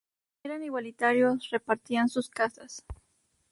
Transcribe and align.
Eran 0.43 0.63
igualitarios, 0.63 1.51
repartían 1.51 2.09
sus 2.09 2.27
cazas. 2.27 2.83